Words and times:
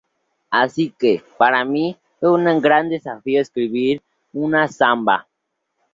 Así 0.49 0.89
que, 0.97 1.23
para 1.37 1.63
mí, 1.63 1.95
fue 2.19 2.31
un 2.31 2.59
gran 2.59 2.89
desafío 2.89 3.39
escribir 3.39 4.01
una 4.33 4.67
samba". 4.67 5.27